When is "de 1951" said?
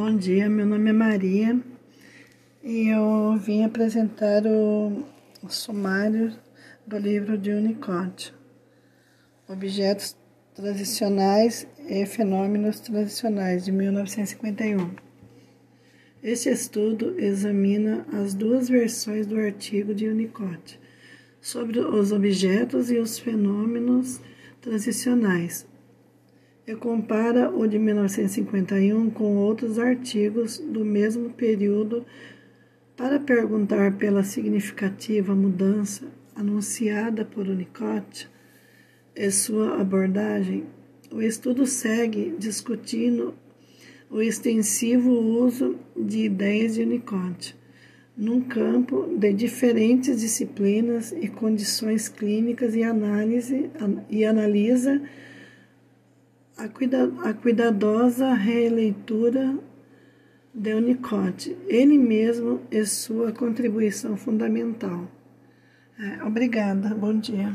13.64-14.94, 27.66-29.08